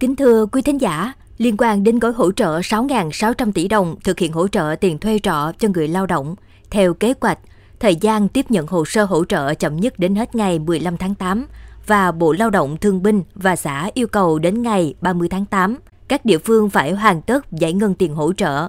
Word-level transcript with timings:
Kính 0.00 0.16
thưa 0.16 0.46
quý 0.46 0.62
thính 0.62 0.80
giả, 0.80 1.12
liên 1.38 1.54
quan 1.58 1.84
đến 1.84 1.98
gói 1.98 2.12
hỗ 2.12 2.32
trợ 2.32 2.58
6.600 2.58 3.52
tỷ 3.52 3.68
đồng 3.68 3.96
thực 4.04 4.18
hiện 4.18 4.32
hỗ 4.32 4.48
trợ 4.48 4.76
tiền 4.80 4.98
thuê 4.98 5.18
trọ 5.18 5.52
cho 5.58 5.68
người 5.74 5.88
lao 5.88 6.06
động, 6.06 6.36
theo 6.70 6.94
kế 6.94 7.14
hoạch, 7.20 7.38
thời 7.80 7.96
gian 7.96 8.28
tiếp 8.28 8.50
nhận 8.50 8.66
hồ 8.66 8.84
sơ 8.84 9.04
hỗ 9.04 9.24
trợ 9.24 9.54
chậm 9.54 9.76
nhất 9.76 9.98
đến 9.98 10.14
hết 10.14 10.34
ngày 10.34 10.58
15 10.58 10.96
tháng 10.96 11.14
8 11.14 11.46
và 11.86 12.12
Bộ 12.12 12.32
Lao 12.32 12.50
động 12.50 12.76
Thương 12.76 13.02
binh 13.02 13.22
và 13.34 13.56
xã 13.56 13.90
yêu 13.94 14.06
cầu 14.06 14.38
đến 14.38 14.62
ngày 14.62 14.94
30 15.00 15.28
tháng 15.28 15.44
8, 15.44 15.76
các 16.08 16.24
địa 16.24 16.38
phương 16.38 16.70
phải 16.70 16.92
hoàn 16.92 17.22
tất 17.22 17.52
giải 17.52 17.72
ngân 17.72 17.94
tiền 17.94 18.14
hỗ 18.14 18.32
trợ. 18.32 18.68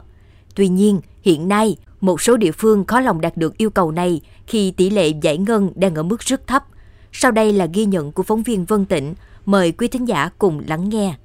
Tuy 0.56 0.68
nhiên, 0.68 1.02
hiện 1.22 1.48
nay, 1.48 1.78
một 2.02 2.22
số 2.22 2.38
địa 2.38 2.52
phương 2.52 2.86
khó 2.86 3.00
lòng 3.00 3.22
đạt 3.22 3.38
được 3.38 3.58
yêu 3.58 3.70
cầu 3.70 3.92
này 3.92 4.22
khi 4.48 4.72
tỷ 4.72 4.90
lệ 4.90 5.08
giải 5.08 5.38
ngân 5.38 5.72
đang 5.76 5.96
ở 5.96 6.04
mức 6.04 6.20
rất 6.20 6.48
thấp. 6.48 6.64
Sau 7.12 7.32
đây 7.32 7.54
là 7.54 7.68
ghi 7.74 7.86
nhận 7.86 8.12
của 8.12 8.24
phóng 8.24 8.44
viên 8.44 8.66
Vân 8.66 8.86
Tịnh. 8.86 9.16
Mời 9.46 9.72
quý 9.72 9.88
thính 9.88 10.08
giả 10.08 10.30
cùng 10.38 10.62
lắng 10.68 10.90
nghe. 10.90 11.16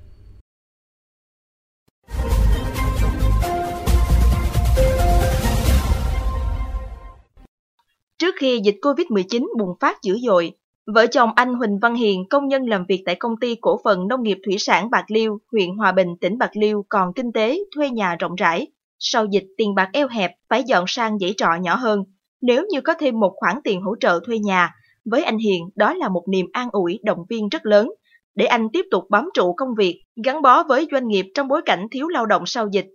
Trước 8.19 8.35
khi 8.39 8.61
dịch 8.65 8.77
COVID-19 8.83 9.47
bùng 9.59 9.71
phát 9.81 10.03
dữ 10.03 10.19
dội, 10.27 10.53
vợ 10.87 11.07
chồng 11.07 11.31
anh 11.37 11.55
Huỳnh 11.55 11.79
Văn 11.79 11.95
Hiền, 11.95 12.25
công 12.31 12.49
nhân 12.49 12.67
làm 12.67 12.85
việc 12.89 13.03
tại 13.07 13.15
công 13.15 13.37
ty 13.41 13.55
cổ 13.61 13.81
phần 13.85 14.09
nông 14.09 14.23
nghiệp 14.23 14.39
thủy 14.47 14.57
sản 14.59 14.91
Bạc 14.91 15.05
Liêu, 15.09 15.39
huyện 15.53 15.77
Hòa 15.77 15.93
Bình, 15.93 16.09
tỉnh 16.21 16.39
Bạc 16.39 16.51
Liêu 16.55 16.85
còn 16.89 17.13
kinh 17.13 17.33
tế 17.33 17.59
thuê 17.77 17.91
nhà 17.91 18.17
rộng 18.19 18.35
rãi. 18.35 18.67
Sau 18.99 19.27
dịch 19.27 19.45
tiền 19.57 19.75
bạc 19.75 19.91
eo 19.93 20.09
hẹp 20.09 20.31
phải 20.49 20.63
dọn 20.67 20.85
sang 20.89 21.19
dãy 21.19 21.35
trọ 21.37 21.49
nhỏ 21.61 21.75
hơn. 21.75 22.05
Nếu 22.41 22.65
như 22.71 22.81
có 22.81 22.95
thêm 23.01 23.21
một 23.21 23.33
khoản 23.37 23.57
tiền 23.65 23.83
hỗ 23.83 23.95
trợ 24.01 24.21
thuê 24.27 24.39
nhà, 24.39 24.75
với 25.05 25.23
anh 25.23 25.39
Hiền 25.39 25.69
đó 25.75 25.95
là 25.95 26.09
một 26.09 26.25
niềm 26.29 26.47
an 26.53 26.69
ủi 26.73 26.99
động 27.03 27.25
viên 27.31 27.49
rất 27.49 27.67
lớn 27.67 27.91
để 28.35 28.47
anh 28.47 28.69
tiếp 28.73 28.87
tục 28.91 29.05
bám 29.11 29.29
trụ 29.35 29.55
công 29.57 29.75
việc, 29.79 30.03
gắn 30.25 30.43
bó 30.43 30.63
với 30.63 30.89
doanh 30.93 31.09
nghiệp 31.09 31.27
trong 31.35 31.49
bối 31.49 31.63
cảnh 31.65 31.87
thiếu 31.91 32.09
lao 32.09 32.27
động 32.27 32.43
sau 32.47 32.69
dịch 32.73 32.87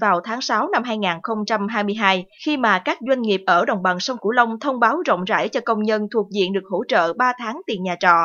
vào 0.00 0.20
tháng 0.24 0.40
6 0.40 0.68
năm 0.68 0.82
2022 0.82 2.24
khi 2.44 2.56
mà 2.56 2.78
các 2.78 2.98
doanh 3.08 3.22
nghiệp 3.22 3.42
ở 3.46 3.64
đồng 3.64 3.82
bằng 3.82 4.00
sông 4.00 4.16
Cửu 4.20 4.32
Long 4.32 4.60
thông 4.60 4.80
báo 4.80 5.02
rộng 5.06 5.24
rãi 5.24 5.48
cho 5.48 5.60
công 5.60 5.82
nhân 5.82 6.08
thuộc 6.12 6.26
diện 6.30 6.52
được 6.52 6.64
hỗ 6.70 6.82
trợ 6.88 7.12
3 7.12 7.32
tháng 7.38 7.60
tiền 7.66 7.82
nhà 7.82 7.96
trọ. 8.00 8.16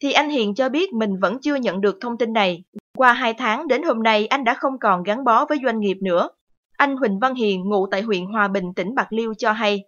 Thì 0.00 0.12
anh 0.12 0.30
Hiền 0.30 0.54
cho 0.54 0.68
biết 0.68 0.92
mình 0.92 1.10
vẫn 1.20 1.38
chưa 1.42 1.54
nhận 1.54 1.80
được 1.80 1.98
thông 2.00 2.18
tin 2.18 2.32
này. 2.32 2.64
Qua 2.96 3.12
2 3.12 3.34
tháng 3.34 3.68
đến 3.68 3.82
hôm 3.82 4.02
nay 4.02 4.26
anh 4.26 4.44
đã 4.44 4.54
không 4.54 4.78
còn 4.80 5.02
gắn 5.02 5.24
bó 5.24 5.46
với 5.46 5.58
doanh 5.64 5.80
nghiệp 5.80 5.96
nữa. 6.02 6.28
Anh 6.76 6.96
Huỳnh 6.96 7.18
Văn 7.18 7.34
Hiền 7.34 7.68
ngụ 7.68 7.86
tại 7.90 8.02
huyện 8.02 8.24
Hòa 8.24 8.48
Bình, 8.48 8.64
tỉnh 8.76 8.94
Bạc 8.94 9.12
Liêu 9.12 9.34
cho 9.34 9.52
hay. 9.52 9.84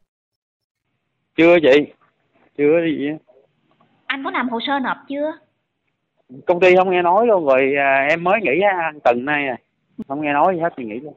Chưa 1.36 1.56
chị, 1.62 1.92
chưa 2.58 2.80
gì 2.84 3.08
Anh 4.06 4.24
có 4.24 4.30
làm 4.30 4.48
hồ 4.48 4.58
sơ 4.66 4.78
nộp 4.78 4.96
chưa? 5.08 5.32
Công 6.46 6.60
ty 6.60 6.76
không 6.76 6.90
nghe 6.90 7.02
nói 7.02 7.26
luôn 7.26 7.46
rồi 7.46 7.74
à, 7.78 8.06
em 8.10 8.24
mới 8.24 8.40
nghỉ 8.42 8.60
tuần 9.04 9.24
nay 9.24 9.46
này 9.46 9.62
không 10.08 10.22
nghe 10.22 10.32
nói 10.32 10.54
gì 10.54 10.60
hết 10.60 10.72
thì 10.76 10.84
nghỉ 10.84 11.00
luôn 11.00 11.14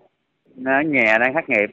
ở 0.66 0.82
nhà 0.82 1.18
đang 1.18 1.34
thất 1.34 1.50
nghiệp 1.50 1.68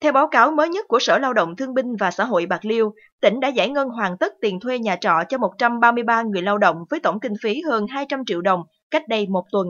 theo 0.00 0.12
báo 0.12 0.28
cáo 0.28 0.50
mới 0.50 0.68
nhất 0.68 0.88
của 0.88 0.98
Sở 0.98 1.18
Lao 1.18 1.32
động 1.32 1.56
Thương 1.56 1.74
binh 1.74 1.96
và 1.96 2.10
Xã 2.10 2.24
hội 2.24 2.46
Bạc 2.46 2.64
Liêu, 2.64 2.94
tỉnh 3.20 3.40
đã 3.40 3.48
giải 3.48 3.68
ngân 3.68 3.88
hoàn 3.88 4.16
tất 4.18 4.32
tiền 4.40 4.60
thuê 4.60 4.78
nhà 4.78 4.96
trọ 4.96 5.22
cho 5.28 5.38
133 5.38 6.22
người 6.22 6.42
lao 6.42 6.58
động 6.58 6.84
với 6.90 7.00
tổng 7.00 7.20
kinh 7.20 7.32
phí 7.42 7.60
hơn 7.60 7.86
200 7.86 8.24
triệu 8.26 8.40
đồng 8.40 8.62
cách 8.90 9.08
đây 9.08 9.26
một 9.26 9.44
tuần. 9.52 9.66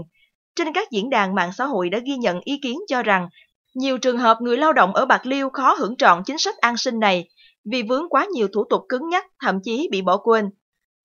Trên 0.57 0.73
các 0.73 0.91
diễn 0.91 1.11
đàn 1.11 1.35
mạng 1.35 1.51
xã 1.53 1.65
hội 1.65 1.91
đã 1.91 1.99
ghi 1.99 2.17
nhận 2.17 2.41
ý 2.45 2.59
kiến 2.63 2.79
cho 2.89 3.03
rằng 3.03 3.29
nhiều 3.75 3.99
trường 3.99 4.19
hợp 4.19 4.39
người 4.41 4.57
lao 4.57 4.73
động 4.73 4.95
ở 4.95 5.07
Bạc 5.07 5.27
Liêu 5.27 5.51
khó 5.51 5.75
hưởng 5.79 5.97
trọn 5.97 6.23
chính 6.27 6.39
sách 6.39 6.57
an 6.59 6.77
sinh 6.77 7.01
này 7.01 7.29
vì 7.71 7.83
vướng 7.83 8.09
quá 8.09 8.27
nhiều 8.33 8.49
thủ 8.53 8.65
tục 8.71 8.83
cứng 8.89 9.09
nhắc, 9.09 9.27
thậm 9.43 9.61
chí 9.63 9.89
bị 9.93 10.03
bỏ 10.03 10.17
quên. 10.17 10.51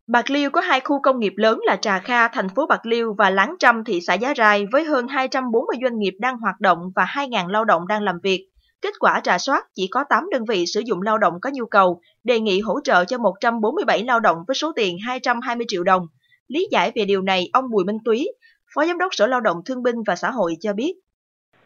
Bạc 0.08 0.30
Liêu 0.30 0.50
có 0.50 0.62
hai 0.62 0.80
khu 0.80 1.02
công 1.02 1.20
nghiệp 1.20 1.34
lớn 1.36 1.60
là 1.66 1.76
Trà 1.76 2.00
Kha, 2.00 2.28
thành 2.28 2.50
phố 2.50 2.66
Bạc 2.66 2.86
Liêu 2.86 3.14
và 3.18 3.30
Láng 3.30 3.56
Trăm, 3.60 3.84
thị 3.84 4.02
xã 4.02 4.14
Giá 4.14 4.34
Rai 4.38 4.66
với 4.72 4.84
hơn 4.84 5.08
240 5.08 5.78
doanh 5.84 6.00
nghiệp 6.00 6.14
đang 6.20 6.38
hoạt 6.38 6.60
động 6.60 6.78
và 6.96 7.06
2.000 7.06 7.48
lao 7.48 7.66
động 7.66 7.88
đang 7.88 8.04
làm 8.04 8.16
việc. 8.24 8.48
Kết 8.82 8.94
quả 9.00 9.22
trà 9.24 9.38
soát 9.38 9.66
chỉ 9.76 9.88
có 9.92 10.04
8 10.10 10.30
đơn 10.32 10.46
vị 10.46 10.66
sử 10.66 10.82
dụng 10.86 11.02
lao 11.02 11.18
động 11.18 11.34
có 11.42 11.50
nhu 11.54 11.66
cầu, 11.66 12.02
đề 12.24 12.40
nghị 12.40 12.60
hỗ 12.60 12.80
trợ 12.84 13.06
cho 13.06 13.18
147 13.18 14.04
lao 14.04 14.20
động 14.20 14.38
với 14.48 14.56
số 14.56 14.72
tiền 14.76 14.98
220 15.06 15.66
triệu 15.70 15.84
đồng. 15.84 16.08
Lý 16.48 16.68
giải 16.72 16.92
về 16.96 17.06
điều 17.06 17.22
này, 17.22 17.50
ông 17.54 17.66
Bùi 17.72 17.86
Minh 17.86 17.98
Túy, 18.06 18.28
Phó 18.76 18.86
Giám 18.86 18.98
đốc 18.98 19.16
Sở 19.16 19.28
Lao 19.28 19.42
động 19.42 19.58
Thương 19.66 19.84
binh 19.84 19.96
và 20.08 20.16
Xã 20.16 20.32
hội 20.32 20.58
cho 20.62 20.74
biết. 20.74 20.94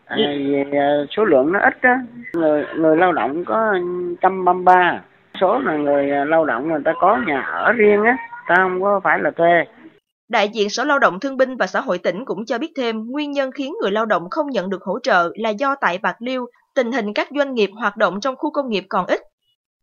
À, 0.06 0.18
về 0.18 0.66
số 1.18 1.26
lượng 1.26 1.52
nó 1.52 1.60
ít 1.60 1.74
á, 1.82 2.00
người, 2.34 2.66
người 2.76 2.98
lao 2.98 3.12
động 3.12 3.46
có 3.46 3.74
133 4.22 5.02
số 5.42 5.60
là 5.60 5.74
người 5.76 6.12
à, 6.12 6.26
lao 6.26 6.46
động 6.46 6.70
người 6.70 6.82
ta 6.86 6.94
có 7.00 7.20
nhà 7.28 7.42
ở 7.42 7.72
riêng 7.72 8.04
á 8.04 8.18
ta 8.48 8.56
không 8.56 8.82
có 8.82 9.00
phải 9.04 9.20
là 9.20 9.32
thuê 9.32 9.66
Đại 10.30 10.50
diện 10.50 10.70
Sở 10.70 10.84
Lao 10.84 11.00
động 11.00 11.20
Thương 11.20 11.38
binh 11.38 11.58
và 11.58 11.68
Xã 11.68 11.82
hội 11.82 11.98
tỉnh 11.98 12.26
cũng 12.26 12.46
cho 12.46 12.58
biết 12.58 12.72
thêm 12.78 12.96
nguyên 13.08 13.32
nhân 13.32 13.52
khiến 13.52 13.74
người 13.82 13.92
lao 13.92 14.06
động 14.06 14.24
không 14.30 14.48
nhận 14.50 14.70
được 14.70 14.84
hỗ 14.84 15.00
trợ 15.00 15.30
là 15.36 15.50
do 15.50 15.76
tại 15.82 15.98
Bạc 15.98 16.16
Liêu, 16.20 16.46
tình 16.76 16.92
hình 16.92 17.14
các 17.14 17.28
doanh 17.38 17.54
nghiệp 17.54 17.70
hoạt 17.80 17.98
động 17.98 18.20
trong 18.22 18.36
khu 18.36 18.52
công 18.52 18.70
nghiệp 18.70 18.84
còn 18.90 19.06
ít. 19.06 19.20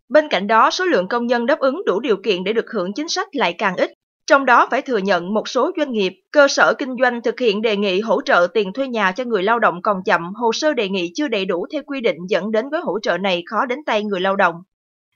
Bên 0.08 0.28
cạnh 0.28 0.46
đó, 0.46 0.70
số 0.70 0.84
lượng 0.84 1.08
công 1.08 1.26
nhân 1.26 1.46
đáp 1.46 1.58
ứng 1.58 1.82
đủ 1.86 2.00
điều 2.00 2.16
kiện 2.16 2.44
để 2.44 2.52
được 2.52 2.70
hưởng 2.74 2.92
chính 2.92 3.08
sách 3.08 3.28
lại 3.32 3.54
càng 3.58 3.76
ít. 3.76 3.90
Trong 4.26 4.44
đó 4.44 4.68
phải 4.70 4.82
thừa 4.82 4.98
nhận 4.98 5.34
một 5.34 5.48
số 5.48 5.70
doanh 5.76 5.92
nghiệp, 5.92 6.12
cơ 6.30 6.48
sở 6.48 6.74
kinh 6.78 6.96
doanh 7.02 7.22
thực 7.22 7.40
hiện 7.40 7.62
đề 7.62 7.76
nghị 7.76 8.00
hỗ 8.00 8.22
trợ 8.22 8.46
tiền 8.54 8.72
thuê 8.72 8.88
nhà 8.88 9.12
cho 9.12 9.24
người 9.24 9.42
lao 9.42 9.58
động 9.58 9.82
còn 9.82 10.02
chậm, 10.04 10.34
hồ 10.34 10.52
sơ 10.52 10.74
đề 10.74 10.88
nghị 10.88 11.12
chưa 11.14 11.28
đầy 11.28 11.44
đủ 11.44 11.66
theo 11.72 11.82
quy 11.86 12.00
định 12.00 12.16
dẫn 12.28 12.52
đến 12.52 12.64
với 12.70 12.80
hỗ 12.80 12.98
trợ 13.02 13.18
này 13.18 13.42
khó 13.46 13.66
đến 13.66 13.78
tay 13.86 14.04
người 14.04 14.20
lao 14.20 14.36
động. 14.36 14.54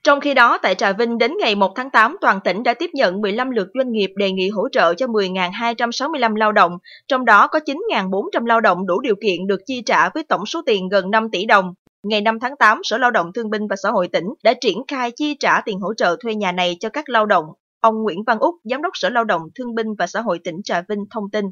Trong 0.03 0.19
khi 0.19 0.33
đó, 0.33 0.57
tại 0.57 0.75
Trà 0.75 0.91
Vinh 0.91 1.17
đến 1.17 1.33
ngày 1.39 1.55
1 1.55 1.75
tháng 1.75 1.89
8, 1.89 2.17
toàn 2.21 2.39
tỉnh 2.43 2.63
đã 2.63 2.73
tiếp 2.73 2.89
nhận 2.93 3.21
15 3.21 3.49
lượt 3.49 3.67
doanh 3.73 3.91
nghiệp 3.91 4.09
đề 4.15 4.31
nghị 4.31 4.49
hỗ 4.49 4.69
trợ 4.69 4.93
cho 4.93 5.05
10.265 5.07 6.35
lao 6.35 6.51
động, 6.51 6.71
trong 7.07 7.25
đó 7.25 7.47
có 7.47 7.59
9.400 7.65 8.45
lao 8.45 8.61
động 8.61 8.87
đủ 8.87 9.01
điều 9.01 9.15
kiện 9.21 9.47
được 9.47 9.61
chi 9.65 9.81
trả 9.85 10.09
với 10.09 10.23
tổng 10.23 10.45
số 10.45 10.61
tiền 10.65 10.89
gần 10.89 11.11
5 11.11 11.29
tỷ 11.31 11.45
đồng. 11.45 11.73
Ngày 12.03 12.21
5 12.21 12.39
tháng 12.39 12.57
8, 12.57 12.81
Sở 12.83 12.97
Lao 12.97 13.11
động 13.11 13.33
Thương 13.33 13.49
binh 13.49 13.67
và 13.69 13.75
Xã 13.83 13.89
hội 13.89 14.07
tỉnh 14.07 14.25
đã 14.43 14.53
triển 14.61 14.77
khai 14.87 15.11
chi 15.11 15.35
trả 15.39 15.61
tiền 15.61 15.79
hỗ 15.79 15.93
trợ 15.93 16.15
thuê 16.23 16.35
nhà 16.35 16.51
này 16.51 16.77
cho 16.79 16.89
các 16.89 17.09
lao 17.09 17.25
động. 17.25 17.45
Ông 17.81 18.03
Nguyễn 18.03 18.23
Văn 18.27 18.39
Úc, 18.39 18.55
Giám 18.63 18.81
đốc 18.81 18.91
Sở 18.93 19.09
Lao 19.09 19.23
động 19.23 19.41
Thương 19.55 19.75
binh 19.75 19.87
và 19.99 20.07
Xã 20.07 20.21
hội 20.21 20.39
tỉnh 20.43 20.55
Trà 20.63 20.81
Vinh 20.89 20.99
thông 21.09 21.29
tin. 21.31 21.45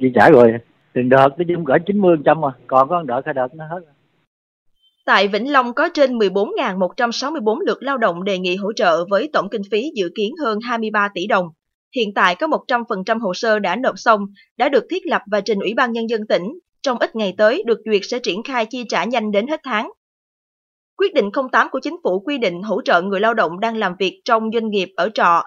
Chi 0.00 0.06
trả 0.14 0.30
rồi, 0.30 0.52
tiền 0.92 1.08
đợt 1.08 1.28
nó 1.28 1.44
chỉ 1.48 1.54
cỡ 1.66 1.72
90% 1.86 2.40
mà, 2.40 2.48
còn 2.66 2.88
có 2.88 3.02
đợt 3.06 3.20
hai 3.24 3.34
đợt 3.34 3.54
nó 3.54 3.64
hết 3.64 3.80
rồi. 3.80 3.94
Tại 5.06 5.28
Vĩnh 5.28 5.52
Long 5.52 5.74
có 5.74 5.88
trên 5.94 6.18
14.164 6.18 7.58
lượt 7.66 7.82
lao 7.82 7.98
động 7.98 8.24
đề 8.24 8.38
nghị 8.38 8.56
hỗ 8.56 8.72
trợ 8.72 9.04
với 9.10 9.30
tổng 9.32 9.48
kinh 9.50 9.62
phí 9.70 9.90
dự 9.94 10.10
kiến 10.16 10.34
hơn 10.44 10.58
23 10.62 11.08
tỷ 11.14 11.26
đồng. 11.26 11.46
Hiện 11.96 12.14
tại 12.14 12.34
có 12.34 12.46
100% 12.46 13.20
hồ 13.20 13.34
sơ 13.34 13.58
đã 13.58 13.76
nộp 13.76 13.94
xong, 13.98 14.20
đã 14.56 14.68
được 14.68 14.84
thiết 14.90 15.06
lập 15.06 15.22
và 15.30 15.40
trình 15.40 15.58
Ủy 15.58 15.74
ban 15.74 15.92
Nhân 15.92 16.08
dân 16.08 16.26
tỉnh. 16.26 16.42
Trong 16.82 16.98
ít 16.98 17.16
ngày 17.16 17.34
tới 17.38 17.62
được 17.66 17.78
duyệt 17.84 18.02
sẽ 18.04 18.18
triển 18.18 18.42
khai 18.42 18.66
chi 18.66 18.84
trả 18.88 19.04
nhanh 19.04 19.30
đến 19.30 19.46
hết 19.46 19.60
tháng. 19.64 19.90
Quyết 21.00 21.14
định 21.14 21.30
08 21.52 21.68
của 21.70 21.80
chính 21.82 21.96
phủ 22.04 22.22
quy 22.26 22.38
định 22.38 22.62
hỗ 22.62 22.80
trợ 22.84 23.02
người 23.02 23.20
lao 23.20 23.34
động 23.34 23.60
đang 23.60 23.76
làm 23.76 23.94
việc 23.98 24.20
trong 24.24 24.50
doanh 24.54 24.68
nghiệp 24.68 24.88
ở 24.96 25.08
trọ. 25.14 25.42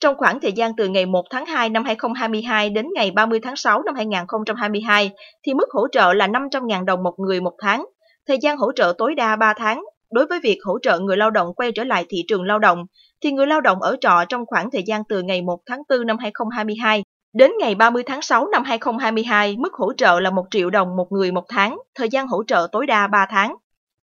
Trong 0.00 0.16
khoảng 0.16 0.40
thời 0.40 0.52
gian 0.52 0.72
từ 0.76 0.88
ngày 0.88 1.06
1 1.06 1.24
tháng 1.30 1.46
2 1.46 1.68
năm 1.68 1.84
2022 1.84 2.70
đến 2.70 2.86
ngày 2.94 3.10
30 3.10 3.40
tháng 3.42 3.56
6 3.56 3.82
năm 3.82 3.94
2022 3.94 5.10
thì 5.46 5.54
mức 5.54 5.68
hỗ 5.70 5.88
trợ 5.92 6.12
là 6.12 6.26
500.000 6.26 6.84
đồng 6.84 7.02
một 7.02 7.14
người 7.18 7.40
một 7.40 7.52
tháng 7.62 7.84
thời 8.28 8.38
gian 8.42 8.56
hỗ 8.56 8.72
trợ 8.72 8.92
tối 8.98 9.14
đa 9.14 9.36
3 9.36 9.52
tháng. 9.56 9.84
Đối 10.10 10.26
với 10.26 10.40
việc 10.40 10.58
hỗ 10.64 10.78
trợ 10.82 10.98
người 10.98 11.16
lao 11.16 11.30
động 11.30 11.54
quay 11.56 11.72
trở 11.72 11.84
lại 11.84 12.04
thị 12.08 12.24
trường 12.28 12.42
lao 12.42 12.58
động, 12.58 12.84
thì 13.24 13.32
người 13.32 13.46
lao 13.46 13.60
động 13.60 13.82
ở 13.82 13.96
trọ 14.00 14.24
trong 14.28 14.46
khoảng 14.46 14.70
thời 14.70 14.82
gian 14.86 15.02
từ 15.08 15.22
ngày 15.22 15.42
1 15.42 15.58
tháng 15.66 15.82
4 15.88 16.06
năm 16.06 16.18
2022 16.18 17.02
đến 17.34 17.52
ngày 17.60 17.74
30 17.74 18.02
tháng 18.06 18.22
6 18.22 18.46
năm 18.52 18.64
2022, 18.64 19.56
mức 19.58 19.74
hỗ 19.74 19.92
trợ 19.92 20.20
là 20.20 20.30
1 20.30 20.44
triệu 20.50 20.70
đồng 20.70 20.96
một 20.96 21.06
người 21.10 21.32
một 21.32 21.44
tháng, 21.48 21.78
thời 21.94 22.08
gian 22.08 22.28
hỗ 22.28 22.44
trợ 22.46 22.68
tối 22.72 22.86
đa 22.86 23.06
3 23.06 23.26
tháng. 23.30 23.54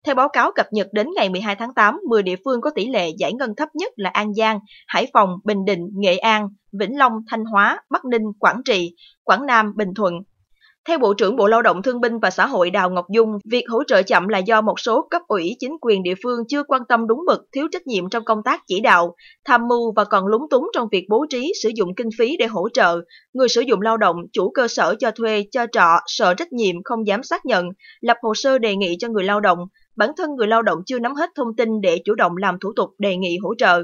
Theo 0.06 0.14
báo 0.14 0.28
cáo 0.28 0.52
cập 0.52 0.66
nhật 0.72 0.88
đến 0.92 1.06
ngày 1.16 1.28
12 1.28 1.56
tháng 1.56 1.74
8, 1.74 2.00
10 2.08 2.22
địa 2.22 2.36
phương 2.44 2.60
có 2.60 2.70
tỷ 2.74 2.88
lệ 2.88 3.10
giải 3.18 3.32
ngân 3.32 3.54
thấp 3.56 3.68
nhất 3.74 3.92
là 3.96 4.10
An 4.10 4.34
Giang, 4.34 4.58
Hải 4.86 5.06
Phòng, 5.12 5.30
Bình 5.44 5.64
Định, 5.64 5.88
Nghệ 5.94 6.16
An, 6.16 6.48
Vĩnh 6.72 6.98
Long, 6.98 7.12
Thanh 7.30 7.44
Hóa, 7.44 7.80
Bắc 7.90 8.04
Ninh, 8.04 8.22
Quảng 8.38 8.62
Trị, 8.64 8.94
Quảng 9.24 9.46
Nam, 9.46 9.72
Bình 9.76 9.94
Thuận, 9.94 10.14
theo 10.88 10.98
Bộ 10.98 11.14
trưởng 11.14 11.36
Bộ 11.36 11.46
Lao 11.46 11.62
động 11.62 11.82
Thương 11.82 12.00
binh 12.00 12.18
và 12.18 12.30
Xã 12.30 12.46
hội 12.46 12.70
Đào 12.70 12.90
Ngọc 12.90 13.06
Dung, 13.10 13.38
việc 13.44 13.64
hỗ 13.68 13.82
trợ 13.86 14.02
chậm 14.02 14.28
là 14.28 14.38
do 14.38 14.60
một 14.60 14.80
số 14.80 15.08
cấp 15.10 15.22
ủy 15.28 15.56
chính 15.60 15.76
quyền 15.80 16.02
địa 16.02 16.14
phương 16.22 16.40
chưa 16.48 16.62
quan 16.62 16.82
tâm 16.88 17.06
đúng 17.06 17.24
mực, 17.26 17.40
thiếu 17.52 17.68
trách 17.72 17.86
nhiệm 17.86 18.10
trong 18.10 18.24
công 18.24 18.42
tác 18.44 18.60
chỉ 18.66 18.80
đạo, 18.80 19.14
tham 19.44 19.68
mưu 19.68 19.92
và 19.96 20.04
còn 20.04 20.26
lúng 20.26 20.42
túng 20.50 20.68
trong 20.74 20.88
việc 20.92 21.06
bố 21.08 21.26
trí 21.30 21.52
sử 21.62 21.70
dụng 21.74 21.94
kinh 21.94 22.08
phí 22.18 22.36
để 22.36 22.46
hỗ 22.46 22.68
trợ. 22.68 23.00
Người 23.32 23.48
sử 23.48 23.60
dụng 23.60 23.80
lao 23.80 23.96
động, 23.96 24.16
chủ 24.32 24.50
cơ 24.50 24.68
sở 24.68 24.94
cho 24.98 25.10
thuê, 25.10 25.44
cho 25.50 25.66
trọ, 25.72 25.88
sợ 26.06 26.34
trách 26.34 26.52
nhiệm 26.52 26.82
không 26.84 27.06
dám 27.06 27.22
xác 27.22 27.46
nhận, 27.46 27.66
lập 28.00 28.16
hồ 28.22 28.34
sơ 28.34 28.58
đề 28.58 28.76
nghị 28.76 28.96
cho 28.98 29.08
người 29.08 29.24
lao 29.24 29.40
động. 29.40 29.58
Bản 29.96 30.10
thân 30.16 30.34
người 30.36 30.46
lao 30.46 30.62
động 30.62 30.78
chưa 30.86 30.98
nắm 30.98 31.14
hết 31.14 31.30
thông 31.36 31.56
tin 31.56 31.80
để 31.80 31.98
chủ 32.04 32.14
động 32.14 32.36
làm 32.36 32.58
thủ 32.60 32.72
tục 32.76 32.90
đề 32.98 33.16
nghị 33.16 33.38
hỗ 33.42 33.54
trợ. 33.54 33.82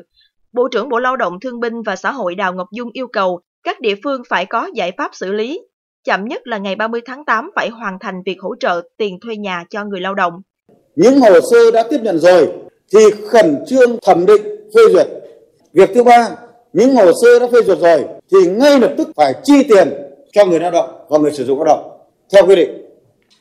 Bộ 0.52 0.68
trưởng 0.72 0.88
Bộ 0.88 0.98
Lao 0.98 1.16
động 1.16 1.40
Thương 1.40 1.60
binh 1.60 1.82
và 1.82 1.96
Xã 1.96 2.12
hội 2.12 2.34
Đào 2.34 2.52
Ngọc 2.52 2.68
Dung 2.72 2.90
yêu 2.92 3.06
cầu 3.12 3.40
các 3.64 3.80
địa 3.80 3.94
phương 4.04 4.22
phải 4.28 4.46
có 4.46 4.70
giải 4.74 4.92
pháp 4.98 5.10
xử 5.14 5.32
lý, 5.32 5.60
chậm 6.04 6.24
nhất 6.24 6.46
là 6.46 6.58
ngày 6.58 6.76
30 6.76 7.00
tháng 7.06 7.24
8 7.24 7.50
phải 7.56 7.68
hoàn 7.68 7.98
thành 8.00 8.22
việc 8.26 8.36
hỗ 8.40 8.54
trợ 8.60 8.82
tiền 8.96 9.18
thuê 9.20 9.36
nhà 9.36 9.64
cho 9.70 9.84
người 9.84 10.00
lao 10.00 10.14
động. 10.14 10.32
Những 10.96 11.20
hồ 11.20 11.40
sơ 11.50 11.70
đã 11.70 11.86
tiếp 11.90 12.00
nhận 12.02 12.18
rồi 12.18 12.48
thì 12.94 13.00
khẩn 13.28 13.56
trương 13.66 13.98
thẩm 14.02 14.26
định 14.26 14.42
phê 14.74 14.82
duyệt. 14.92 15.06
Việc 15.72 15.90
thứ 15.94 16.04
ba, 16.04 16.28
những 16.72 16.94
hồ 16.94 17.12
sơ 17.22 17.38
đã 17.38 17.46
phê 17.52 17.58
duyệt 17.66 17.78
rồi 17.78 18.04
thì 18.32 18.50
ngay 18.50 18.80
lập 18.80 18.94
tức 18.98 19.08
phải 19.16 19.34
chi 19.44 19.62
tiền 19.68 19.88
cho 20.32 20.46
người 20.46 20.60
lao 20.60 20.70
động 20.70 20.90
và 21.08 21.18
người 21.18 21.32
sử 21.32 21.44
dụng 21.44 21.58
lao 21.58 21.64
động 21.64 22.00
theo 22.32 22.46
quy 22.46 22.56
định. 22.56 22.87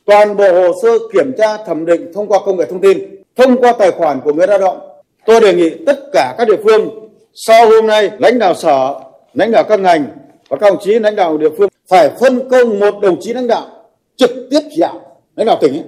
Toàn 0.07 0.37
bộ 0.37 0.53
hồ 0.53 0.73
sơ 0.81 0.89
kiểm 1.13 1.33
tra 1.37 1.57
thẩm 1.57 1.85
định 1.85 2.11
thông 2.13 2.27
qua 2.27 2.39
công 2.45 2.57
nghệ 2.57 2.65
thông 2.65 2.81
tin, 2.81 2.97
thông 3.35 3.57
qua 3.57 3.73
tài 3.79 3.91
khoản 3.91 4.19
của 4.23 4.33
người 4.33 4.47
lao 4.47 4.57
động. 4.57 4.77
Tôi 5.25 5.41
đề 5.41 5.53
nghị 5.53 5.69
tất 5.85 5.99
cả 6.13 6.35
các 6.37 6.47
địa 6.47 6.57
phương 6.63 7.09
sau 7.33 7.69
hôm 7.69 7.87
nay 7.87 8.11
lãnh 8.19 8.39
đạo 8.39 8.53
sở, 8.53 8.99
lãnh 9.33 9.51
đạo 9.51 9.63
các 9.69 9.79
ngành 9.79 10.05
và 10.49 10.57
các 10.57 10.69
đồng 10.69 10.77
chí 10.81 10.99
lãnh 10.99 11.15
đạo 11.15 11.37
địa 11.37 11.49
phương 11.57 11.69
phải 11.89 12.09
phân 12.19 12.49
công 12.49 12.79
một 12.79 12.99
đồng 13.01 13.17
chí 13.19 13.33
lãnh 13.33 13.47
đạo 13.47 13.67
trực 14.15 14.31
tiếp 14.51 14.59
chỉ 14.69 14.77
đạo 14.79 15.19
lãnh 15.35 15.47
đạo 15.47 15.57
tỉnh 15.61 15.73
ấy, 15.73 15.83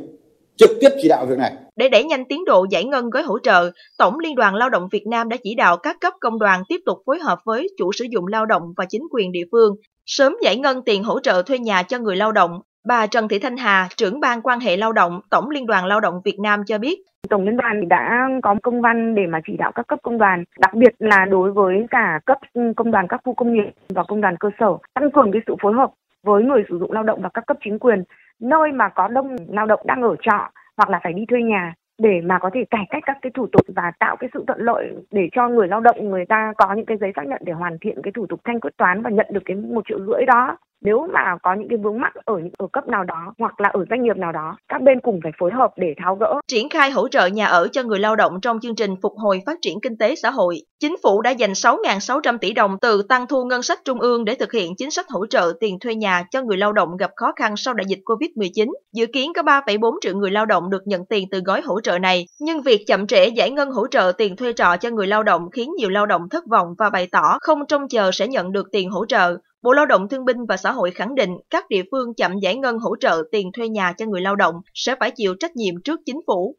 trực 0.56 0.70
tiếp 0.82 0.90
chỉ 1.02 1.08
đạo 1.08 1.26
việc 1.26 1.38
này. 1.38 1.54
Để 1.76 1.90
đẩy 1.90 2.04
nhanh 2.04 2.26
tiến 2.26 2.46
độ 2.46 2.66
giải 2.70 2.84
ngân 2.84 3.10
gói 3.10 3.24
hỗ 3.24 3.40
trợ, 3.40 3.72
Tổng 3.98 4.20
Liên 4.20 4.36
đoàn 4.36 4.56
Lao 4.56 4.70
động 4.70 4.88
Việt 4.92 5.08
Nam 5.08 5.30
đã 5.30 5.38
chỉ 5.44 5.56
đạo 5.56 5.78
các 5.78 5.98
cấp 6.02 6.14
công 6.22 6.40
đoàn 6.40 6.64
tiếp 6.70 6.82
tục 6.86 6.98
phối 7.06 7.20
hợp 7.20 7.40
với 7.46 7.68
chủ 7.78 7.92
sử 7.92 8.06
dụng 8.12 8.28
lao 8.28 8.46
động 8.46 8.64
và 8.78 8.86
chính 8.90 9.04
quyền 9.12 9.32
địa 9.32 9.46
phương, 9.52 9.76
sớm 10.06 10.36
giải 10.42 10.58
ngân 10.58 10.82
tiền 10.82 11.04
hỗ 11.04 11.20
trợ 11.20 11.42
thuê 11.42 11.60
nhà 11.60 11.84
cho 11.84 12.00
người 12.00 12.16
lao 12.16 12.32
động. 12.32 12.52
Bà 12.88 13.08
Trần 13.08 13.28
Thị 13.28 13.40
Thanh 13.40 13.58
Hà, 13.58 13.88
trưởng 13.98 14.20
ban 14.20 14.42
quan 14.42 14.60
hệ 14.60 14.78
lao 14.78 14.94
động, 14.94 15.22
Tổng 15.30 15.50
Liên 15.50 15.66
đoàn 15.66 15.86
Lao 15.86 16.00
động 16.00 16.22
Việt 16.26 16.40
Nam 16.40 16.64
cho 16.66 16.78
biết. 16.78 17.00
Tổng 17.30 17.46
Liên 17.46 17.58
đoàn 17.58 17.88
đã 17.90 18.30
có 18.44 18.56
công 18.64 18.82
văn 18.82 19.16
để 19.16 19.28
mà 19.28 19.40
chỉ 19.48 19.58
đạo 19.58 19.72
các 19.76 19.88
cấp 19.88 20.00
công 20.04 20.18
đoàn, 20.18 20.44
đặc 20.60 20.74
biệt 20.74 20.96
là 21.00 21.26
đối 21.26 21.52
với 21.52 21.86
cả 21.90 22.20
cấp 22.26 22.38
ừ, 22.54 22.62
công 22.76 22.92
đoàn 22.92 23.08
các 23.08 23.22
khu 23.26 23.34
công 23.34 23.54
nghiệp 23.54 23.72
và 23.90 24.04
công 24.04 24.22
đoàn 24.22 24.38
cơ 24.40 24.50
sở, 24.60 24.78
tăng 24.94 25.12
cường 25.12 25.32
cái 25.32 25.42
sự 25.48 25.56
phối 25.62 25.74
hợp 25.74 25.92
với 26.24 26.44
người 26.44 26.64
sử 26.70 26.80
dụng 26.80 26.92
lao 26.92 27.04
động 27.04 27.22
và 27.22 27.30
các 27.34 27.46
cấp 27.48 27.58
chính 27.64 27.80
quyền 27.80 28.04
nơi 28.40 28.72
mà 28.72 28.90
có 28.90 29.08
đông 29.08 29.36
lao 29.48 29.66
động 29.66 29.80
đang 29.86 30.02
ở 30.02 30.16
trọ 30.22 30.50
hoặc 30.78 30.90
là 30.90 31.00
phải 31.04 31.14
đi 31.14 31.26
thuê 31.26 31.42
nhà 31.42 31.74
để 32.02 32.22
mà 32.24 32.40
có 32.40 32.50
thể 32.54 32.66
cải 32.70 32.86
cách 32.90 33.04
các 33.06 33.18
cái 33.22 33.32
thủ 33.36 33.48
tục 33.52 33.62
và 33.76 33.92
tạo 34.00 34.16
cái 34.16 34.30
sự 34.34 34.44
thuận 34.48 34.62
lợi 34.62 34.88
để 35.12 35.30
cho 35.32 35.48
người 35.48 35.68
lao 35.68 35.80
động 35.80 36.10
người 36.10 36.26
ta 36.26 36.54
có 36.58 36.74
những 36.76 36.86
cái 36.86 36.98
giấy 36.98 37.12
xác 37.16 37.28
nhận 37.28 37.42
để 37.46 37.54
hoàn 37.54 37.78
thiện 37.82 38.02
cái 38.04 38.12
thủ 38.16 38.26
tục 38.26 38.40
thanh 38.44 38.60
quyết 38.60 38.78
toán 38.78 39.02
và 39.02 39.10
nhận 39.10 39.28
được 39.30 39.42
cái 39.46 39.56
một 39.56 39.86
triệu 39.90 40.00
rưỡi 40.00 40.26
đó 40.26 40.58
nếu 40.82 41.08
mà 41.14 41.38
có 41.44 41.54
những 41.54 41.70
cái 41.70 41.78
vướng 41.78 42.00
mắc 42.00 42.14
ở 42.26 42.38
những 42.38 42.54
ở 42.58 42.68
cấp 42.74 42.88
nào 42.88 43.04
đó 43.04 43.34
hoặc 43.40 43.60
là 43.60 43.70
ở 43.70 43.86
doanh 43.90 44.04
nghiệp 44.04 44.18
nào 44.18 44.32
đó 44.32 44.58
các 44.68 44.82
bên 44.82 45.00
cùng 45.00 45.20
phải 45.24 45.32
phối 45.40 45.52
hợp 45.54 45.72
để 45.78 45.94
tháo 45.98 46.16
gỡ 46.16 46.42
triển 46.48 46.70
khai 46.70 46.92
hỗ 46.92 47.08
trợ 47.08 47.26
nhà 47.26 47.46
ở 47.46 47.68
cho 47.72 47.84
người 47.84 48.00
lao 48.00 48.16
động 48.16 48.42
trong 48.42 48.60
chương 48.60 48.76
trình 48.76 48.96
phục 49.02 49.14
hồi 49.18 49.42
phát 49.46 49.58
triển 49.62 49.82
kinh 49.82 49.98
tế 49.98 50.16
xã 50.16 50.30
hội 50.30 50.62
chính 50.80 50.96
phủ 51.04 51.22
đã 51.22 51.32
dành 51.32 51.52
6.600 51.52 52.38
tỷ 52.38 52.54
đồng 52.54 52.78
từ 52.82 53.02
tăng 53.10 53.28
thu 53.28 53.46
ngân 53.46 53.64
sách 53.64 53.80
trung 53.86 54.00
ương 54.00 54.26
để 54.26 54.36
thực 54.36 54.52
hiện 54.52 54.76
chính 54.76 54.92
sách 54.92 55.06
hỗ 55.10 55.26
trợ 55.26 55.54
tiền 55.60 55.80
thuê 55.80 55.96
nhà 55.96 56.24
cho 56.32 56.42
người 56.42 56.58
lao 56.58 56.74
động 56.74 56.98
gặp 56.98 57.12
khó 57.16 57.32
khăn 57.36 57.58
sau 57.58 57.74
đại 57.74 57.86
dịch 57.88 58.00
Covid-19. 58.06 58.72
Dự 58.94 59.06
kiến 59.06 59.32
có 59.36 59.42
3,4 59.42 59.98
triệu 60.02 60.16
người 60.16 60.32
lao 60.32 60.46
động 60.46 60.70
được 60.70 60.88
nhận 60.88 61.06
tiền 61.06 61.28
từ 61.32 61.40
gói 61.40 61.62
hỗ 61.62 61.82
trợ 61.82 62.00
này, 62.00 62.26
nhưng 62.40 62.62
việc 62.62 62.84
chậm 62.88 63.08
trễ 63.08 63.28
giải 63.28 63.52
ngân 63.52 63.72
hỗ 63.72 63.88
trợ 63.88 64.12
tiền 64.18 64.36
thuê 64.36 64.54
trọ 64.54 64.76
cho 64.80 64.90
người 64.90 65.08
lao 65.08 65.24
động 65.24 65.50
khiến 65.52 65.72
nhiều 65.78 65.90
lao 65.90 66.06
động 66.06 66.30
thất 66.30 66.44
vọng 66.48 66.68
và 66.78 66.90
bày 66.90 67.08
tỏ 67.12 67.38
không 67.42 67.66
trông 67.68 67.88
chờ 67.88 68.12
sẽ 68.12 68.28
nhận 68.28 68.52
được 68.52 68.68
tiền 68.72 68.90
hỗ 68.90 69.06
trợ. 69.06 69.38
Bộ 69.62 69.72
Lao 69.72 69.86
động 69.86 70.08
Thương 70.10 70.26
binh 70.26 70.38
và 70.50 70.58
Xã 70.58 70.72
hội 70.72 70.92
khẳng 70.92 71.16
định 71.16 71.30
các 71.50 71.70
địa 71.70 71.84
phương 71.92 72.14
chậm 72.14 72.40
giải 72.40 72.58
ngân 72.58 72.78
hỗ 72.78 72.96
trợ 73.00 73.24
tiền 73.32 73.52
thuê 73.52 73.70
nhà 73.70 73.94
cho 73.98 74.06
người 74.06 74.22
lao 74.22 74.36
động 74.36 74.56
sẽ 74.74 74.96
phải 75.00 75.12
chịu 75.16 75.36
trách 75.40 75.56
nhiệm 75.56 75.82
trước 75.84 76.00
chính 76.06 76.22
phủ. 76.28 76.56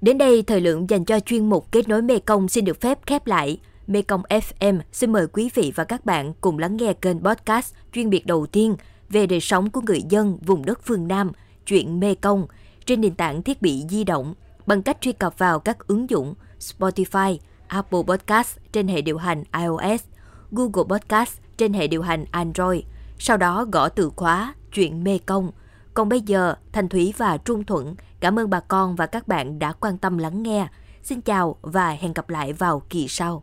Đến 0.00 0.18
đây, 0.18 0.42
thời 0.42 0.60
lượng 0.60 0.90
dành 0.90 1.04
cho 1.04 1.20
chuyên 1.20 1.48
mục 1.48 1.72
Kết 1.72 1.88
nối 1.88 2.02
Mê 2.02 2.18
Công 2.18 2.48
xin 2.48 2.64
được 2.64 2.80
phép 2.80 2.98
khép 3.06 3.26
lại. 3.26 3.60
Mê 3.86 4.02
Công 4.02 4.22
FM 4.22 4.80
xin 4.92 5.12
mời 5.12 5.26
quý 5.26 5.50
vị 5.54 5.72
và 5.74 5.84
các 5.84 6.04
bạn 6.04 6.32
cùng 6.40 6.58
lắng 6.58 6.76
nghe 6.76 6.92
kênh 6.92 7.24
podcast 7.24 7.74
chuyên 7.92 8.10
biệt 8.10 8.26
đầu 8.26 8.46
tiên 8.46 8.76
về 9.08 9.26
đời 9.26 9.40
sống 9.40 9.70
của 9.70 9.80
người 9.86 10.02
dân 10.08 10.38
vùng 10.46 10.64
đất 10.64 10.80
phương 10.82 11.08
Nam, 11.08 11.32
chuyện 11.66 12.00
Mê 12.00 12.14
Công, 12.14 12.46
trên 12.86 13.00
nền 13.00 13.14
tảng 13.14 13.42
thiết 13.42 13.62
bị 13.62 13.82
di 13.88 14.04
động 14.04 14.34
bằng 14.68 14.82
cách 14.82 14.96
truy 15.00 15.12
cập 15.12 15.38
vào 15.38 15.60
các 15.60 15.86
ứng 15.86 16.10
dụng 16.10 16.34
Spotify, 16.60 17.38
Apple 17.66 18.00
Podcast 18.06 18.58
trên 18.72 18.88
hệ 18.88 19.02
điều 19.02 19.18
hành 19.18 19.44
iOS, 19.60 20.04
Google 20.50 20.84
Podcast 20.88 21.38
trên 21.56 21.72
hệ 21.72 21.86
điều 21.86 22.02
hành 22.02 22.24
Android, 22.30 22.80
sau 23.18 23.36
đó 23.36 23.66
gõ 23.72 23.88
từ 23.88 24.10
khóa 24.16 24.54
chuyện 24.72 25.04
Mê 25.04 25.18
Công. 25.18 25.50
Còn 25.94 26.08
bây 26.08 26.20
giờ, 26.20 26.54
Thành 26.72 26.88
Thúy 26.88 27.14
và 27.16 27.36
Trung 27.36 27.64
Thuận 27.64 27.94
cảm 28.20 28.38
ơn 28.38 28.50
bà 28.50 28.60
con 28.60 28.96
và 28.96 29.06
các 29.06 29.28
bạn 29.28 29.58
đã 29.58 29.72
quan 29.72 29.98
tâm 29.98 30.18
lắng 30.18 30.42
nghe. 30.42 30.68
Xin 31.02 31.20
chào 31.20 31.56
và 31.62 31.90
hẹn 31.90 32.12
gặp 32.12 32.28
lại 32.30 32.52
vào 32.52 32.82
kỳ 32.90 33.08
sau. 33.08 33.42